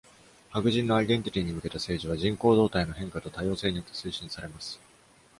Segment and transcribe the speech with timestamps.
[0.49, 4.79] 白人のアイデンティティに向けた政治は、人口動態の変化と多様性によって推進されます。